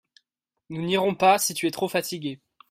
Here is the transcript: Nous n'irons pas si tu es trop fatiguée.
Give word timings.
Nous 0.71 0.81
n'irons 0.83 1.13
pas 1.13 1.37
si 1.37 1.53
tu 1.53 1.67
es 1.67 1.69
trop 1.69 1.87
fatiguée. 1.87 2.39